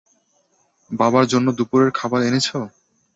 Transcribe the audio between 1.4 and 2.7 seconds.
দুপুরের খাবার এনেছো?